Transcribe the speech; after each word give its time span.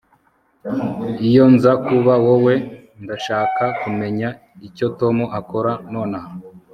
Iyo 1.27 1.43
nza 1.53 1.71
kuba 1.85 2.13
wowe 2.25 2.55
ndashaka 3.03 3.63
kumenya 3.81 4.29
icyo 4.67 4.87
Tom 4.99 5.15
akora 5.39 5.71
nonaha 5.93 6.31